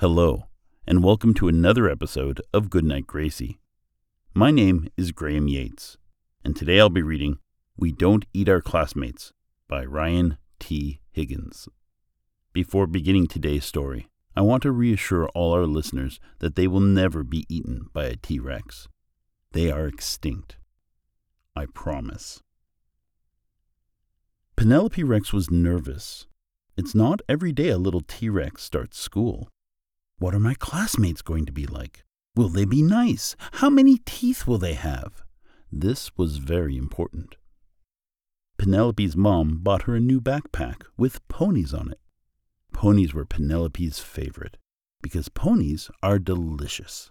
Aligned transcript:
Hello, 0.00 0.44
and 0.86 1.02
welcome 1.02 1.32
to 1.32 1.48
another 1.48 1.88
episode 1.88 2.42
of 2.52 2.68
Goodnight 2.68 3.06
Gracie. 3.06 3.60
My 4.34 4.50
name 4.50 4.90
is 4.94 5.10
Graham 5.10 5.48
Yates, 5.48 5.96
and 6.44 6.54
today 6.54 6.78
I'll 6.78 6.90
be 6.90 7.00
reading 7.00 7.38
We 7.78 7.92
Don't 7.92 8.26
Eat 8.34 8.46
Our 8.50 8.60
Classmates 8.60 9.32
by 9.66 9.86
Ryan 9.86 10.36
T. 10.60 11.00
Higgins. 11.12 11.66
Before 12.52 12.86
beginning 12.86 13.26
today's 13.26 13.64
story, 13.64 14.10
I 14.36 14.42
want 14.42 14.64
to 14.64 14.70
reassure 14.70 15.30
all 15.30 15.54
our 15.54 15.64
listeners 15.64 16.20
that 16.40 16.56
they 16.56 16.66
will 16.66 16.80
never 16.80 17.24
be 17.24 17.46
eaten 17.48 17.86
by 17.94 18.04
a 18.04 18.16
T 18.16 18.38
Rex. 18.38 18.88
They 19.52 19.70
are 19.70 19.86
extinct. 19.86 20.58
I 21.56 21.64
promise. 21.72 22.42
Penelope 24.56 25.02
Rex 25.02 25.32
was 25.32 25.50
nervous. 25.50 26.26
It's 26.76 26.94
not 26.94 27.22
every 27.30 27.52
day 27.52 27.70
a 27.70 27.78
little 27.78 28.02
T 28.02 28.28
Rex 28.28 28.62
starts 28.62 28.98
school. 28.98 29.48
What 30.18 30.34
are 30.34 30.40
my 30.40 30.54
classmates 30.54 31.20
going 31.20 31.44
to 31.44 31.52
be 31.52 31.66
like? 31.66 32.02
Will 32.34 32.48
they 32.48 32.64
be 32.64 32.80
nice? 32.80 33.36
How 33.52 33.68
many 33.68 33.98
teeth 33.98 34.46
will 34.46 34.56
they 34.56 34.72
have? 34.72 35.22
This 35.70 36.10
was 36.16 36.38
very 36.38 36.76
important. 36.76 37.36
Penelope's 38.58 39.14
mom 39.14 39.58
bought 39.58 39.82
her 39.82 39.94
a 39.94 40.00
new 40.00 40.20
backpack 40.20 40.84
with 40.96 41.26
ponies 41.28 41.74
on 41.74 41.90
it. 41.90 42.00
Ponies 42.72 43.12
were 43.12 43.26
Penelope's 43.26 43.98
favorite 43.98 44.56
because 45.02 45.28
ponies 45.28 45.90
are 46.02 46.18
delicious. 46.18 47.10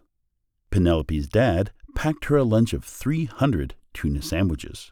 Penelope's 0.72 1.27
dad 1.27 1.72
packed 1.94 2.25
her 2.25 2.38
a 2.38 2.44
lunch 2.44 2.73
of 2.73 2.83
300 2.83 3.75
tuna 3.94 4.22
sandwiches. 4.23 4.91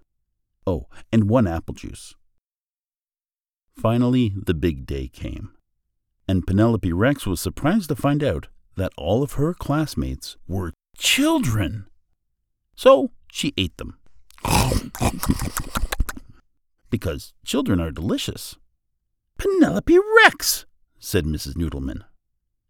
Oh, 0.68 0.88
and 1.12 1.28
one 1.28 1.48
apple 1.48 1.74
juice. 1.74 2.16
Finally, 3.76 4.34
the 4.36 4.54
big 4.54 4.86
day 4.86 5.08
came 5.08 5.52
and 6.34 6.48
Penelope 6.48 6.92
Rex 6.92 7.28
was 7.28 7.40
surprised 7.40 7.90
to 7.90 7.96
find 7.96 8.24
out 8.24 8.48
that 8.76 8.92
all 8.98 9.22
of 9.22 9.34
her 9.34 9.54
classmates 9.54 10.36
were 10.48 10.74
children. 10.98 11.86
So 12.76 13.12
she 13.32 13.54
ate 13.56 13.78
them. 13.78 14.00
because 16.90 17.34
children 17.46 17.80
are 17.80 17.92
delicious. 17.92 18.56
Penelope 19.38 19.96
Rex, 20.26 20.66
said 20.98 21.26
Mrs. 21.26 21.54
Noodleman. 21.54 22.02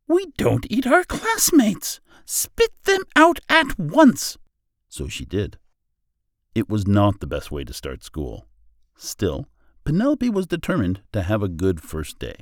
We 0.10 0.26
don't 0.38 0.68
eat 0.70 0.86
our 0.86 1.06
classmates. 1.06 2.02
Spit 2.26 2.72
them 2.84 3.04
out 3.16 3.40
at 3.48 3.80
once. 3.80 4.38
So 4.90 5.08
she 5.08 5.24
did. 5.24 5.58
It 6.54 6.68
was 6.68 6.86
not 6.86 7.22
the 7.22 7.28
best 7.28 7.50
way 7.50 7.64
to 7.64 7.72
start 7.72 8.04
school. 8.04 8.46
Still, 8.98 9.48
Penelope 9.86 10.30
was 10.32 10.48
determined 10.48 11.00
to 11.14 11.22
have 11.22 11.42
a 11.42 11.48
good 11.48 11.80
first 11.82 12.20
day. 12.20 12.36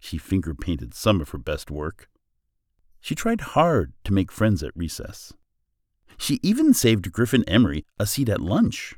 She 0.00 0.18
finger 0.18 0.54
painted 0.54 0.94
some 0.94 1.20
of 1.20 1.28
her 1.28 1.38
best 1.38 1.70
work. 1.70 2.08
She 3.00 3.14
tried 3.14 3.40
hard 3.52 3.92
to 4.04 4.12
make 4.12 4.32
friends 4.32 4.62
at 4.62 4.76
recess. 4.76 5.32
She 6.18 6.40
even 6.42 6.74
saved 6.74 7.12
Griffin 7.12 7.44
Emery 7.44 7.84
a 7.98 8.06
seat 8.06 8.28
at 8.28 8.40
lunch. 8.40 8.94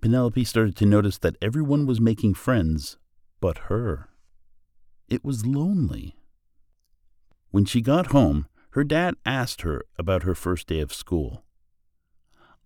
Penelope 0.00 0.42
started 0.44 0.76
to 0.76 0.86
notice 0.86 1.18
that 1.18 1.36
everyone 1.42 1.84
was 1.84 2.00
making 2.00 2.34
friends 2.34 2.96
but 3.40 3.58
her. 3.68 4.08
It 5.08 5.24
was 5.24 5.46
lonely. 5.46 6.16
When 7.50 7.64
she 7.64 7.80
got 7.80 8.08
home, 8.08 8.46
her 8.70 8.84
dad 8.84 9.14
asked 9.24 9.62
her 9.62 9.82
about 9.98 10.22
her 10.24 10.34
first 10.34 10.66
day 10.66 10.80
of 10.80 10.92
school. 10.92 11.44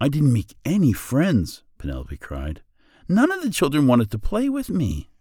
I 0.00 0.08
didn't 0.08 0.32
make 0.32 0.56
any 0.64 0.92
friends, 0.92 1.62
Penelope 1.78 2.16
cried. 2.16 2.62
None 3.08 3.30
of 3.30 3.42
the 3.42 3.50
children 3.50 3.86
wanted 3.86 4.10
to 4.10 4.18
play 4.18 4.48
with 4.48 4.68
me. 4.68 5.11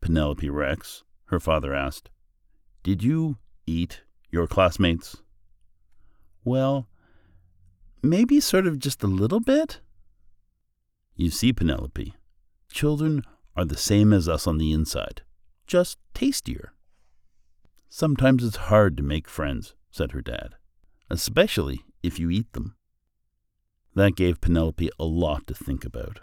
Penelope 0.00 0.48
Rex, 0.48 1.04
her 1.26 1.40
father 1.40 1.74
asked, 1.74 2.10
Did 2.82 3.02
you 3.02 3.38
eat 3.66 4.02
your 4.30 4.46
classmates? 4.46 5.16
Well, 6.44 6.88
maybe 8.02 8.40
sort 8.40 8.66
of 8.66 8.78
just 8.78 9.02
a 9.02 9.06
little 9.06 9.40
bit. 9.40 9.80
You 11.14 11.30
see, 11.30 11.52
Penelope, 11.52 12.14
children 12.72 13.24
are 13.56 13.64
the 13.64 13.76
same 13.76 14.12
as 14.12 14.28
us 14.28 14.46
on 14.46 14.58
the 14.58 14.72
inside, 14.72 15.22
just 15.66 15.98
tastier. 16.14 16.72
Sometimes 17.88 18.44
it's 18.44 18.56
hard 18.56 18.96
to 18.96 19.02
make 19.02 19.28
friends, 19.28 19.74
said 19.90 20.12
her 20.12 20.22
dad, 20.22 20.54
especially 21.10 21.80
if 22.02 22.18
you 22.18 22.30
eat 22.30 22.52
them. 22.52 22.76
That 23.94 24.16
gave 24.16 24.40
Penelope 24.40 24.88
a 24.98 25.04
lot 25.04 25.46
to 25.48 25.54
think 25.54 25.84
about. 25.84 26.20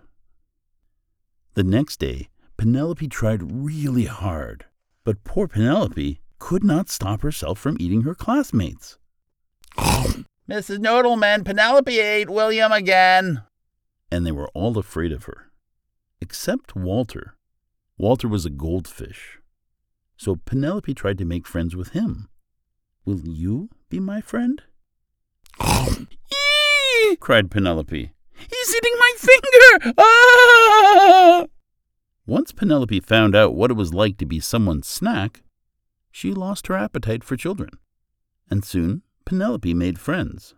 The 1.53 1.63
next 1.63 2.00
day, 2.00 2.30
Penelope 2.57 3.07
tried 3.07 3.51
really 3.51 4.06
hard, 4.06 4.66
but 5.03 5.23
poor 5.23 5.47
Penelope 5.47 6.19
could 6.40 6.63
not 6.63 6.90
stop 6.90 7.22
herself 7.22 7.59
from 7.59 7.78
eating 7.79 8.01
her 8.01 8.16
classmates. 8.16 8.97
Mrs. 9.78 10.79
Noodleman, 10.79 11.45
Penelope 11.45 12.00
ate 12.00 12.29
William 12.29 12.72
again. 12.72 13.44
And 14.12 14.25
they 14.25 14.31
were 14.31 14.50
all 14.56 14.78
afraid 14.78 15.12
of 15.12 15.25
her, 15.25 15.51
except 16.19 16.75
Walter. 16.75 17.35
Walter 17.97 18.28
was 18.28 18.45
a 18.45 18.50
goldfish. 18.50 19.38
So 20.16 20.38
Penelope 20.38 20.94
tried 20.95 21.19
to 21.19 21.25
make 21.25 21.45
friends 21.45 21.75
with 21.75 21.89
him. 21.89 22.28
Will 23.06 23.22
you 23.28 23.69
be 23.89 24.00
my 24.00 24.22
friend? 24.22 24.63
cried 27.19 27.51
Penelope. 27.51 28.12
He's 28.35 28.75
eating 28.75 28.95
my 28.97 29.13
finger! 29.18 29.94
Ah! 29.97 31.45
Once 32.27 32.51
Penelope 32.51 32.99
found 32.99 33.33
out 33.33 33.55
what 33.55 33.71
it 33.71 33.75
was 33.75 33.93
like 33.93 34.17
to 34.17 34.25
be 34.25 34.38
someone's 34.38 34.85
snack, 34.85 35.43
she 36.11 36.33
lost 36.33 36.67
her 36.67 36.75
appetite 36.75 37.23
for 37.23 37.38
children, 37.38 37.69
and 38.49 38.65
soon 38.65 39.01
Penelope 39.23 39.73
made 39.73 39.97
friends. 39.97 40.53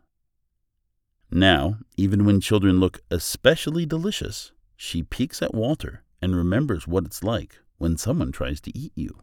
Now, 1.30 1.78
even 1.96 2.26
when 2.26 2.42
children 2.42 2.80
look 2.80 3.02
especially 3.12 3.86
delicious, 3.86 4.52
she 4.76 5.04
peeks 5.04 5.44
at 5.44 5.54
Walter 5.54 6.04
and 6.24 6.36
remembers 6.36 6.88
what 6.88 7.06
it's 7.06 7.24
like 7.24 7.60
when 7.78 7.98
someone 7.98 8.32
tries 8.32 8.60
to 8.62 8.76
eat 8.76 8.94
you. 8.96 9.20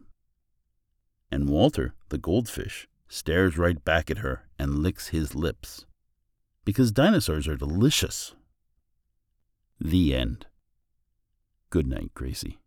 And 1.29 1.49
Walter, 1.49 1.95
the 2.07 2.17
goldfish, 2.17 2.87
stares 3.09 3.57
right 3.57 3.83
back 3.83 4.09
at 4.09 4.19
her 4.19 4.47
and 4.57 4.79
licks 4.79 5.09
his 5.09 5.35
lips. 5.35 5.85
Because 6.63 6.93
dinosaurs 6.93 7.45
are 7.45 7.57
delicious. 7.57 8.35
The 9.81 10.15
end. 10.15 10.45
Good 11.77 11.89
night, 11.89 12.11
Gracie. 12.15 12.57